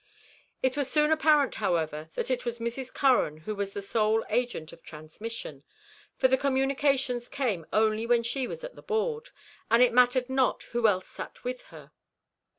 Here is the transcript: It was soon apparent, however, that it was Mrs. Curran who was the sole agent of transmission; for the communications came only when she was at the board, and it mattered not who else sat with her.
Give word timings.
It 0.63 0.75
was 0.75 0.89
soon 0.89 1.11
apparent, 1.11 1.53
however, 1.61 2.09
that 2.15 2.31
it 2.31 2.43
was 2.43 2.57
Mrs. 2.57 2.91
Curran 2.91 3.37
who 3.41 3.53
was 3.53 3.73
the 3.73 3.83
sole 3.83 4.25
agent 4.31 4.73
of 4.73 4.81
transmission; 4.81 5.61
for 6.17 6.27
the 6.27 6.39
communications 6.39 7.27
came 7.27 7.67
only 7.71 8.07
when 8.07 8.23
she 8.23 8.47
was 8.47 8.63
at 8.63 8.75
the 8.75 8.81
board, 8.81 9.29
and 9.69 9.83
it 9.83 9.93
mattered 9.93 10.27
not 10.27 10.63
who 10.63 10.87
else 10.87 11.05
sat 11.05 11.43
with 11.43 11.61
her. 11.65 11.91